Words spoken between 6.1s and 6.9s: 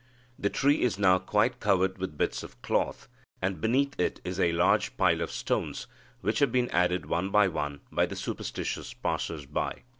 which have been